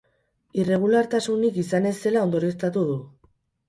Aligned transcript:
Irregulartasunik 0.63 1.61
izan 1.67 1.89
ez 1.93 1.95
zela 2.01 2.27
ondorioztatu 2.31 2.91
du. 2.93 3.01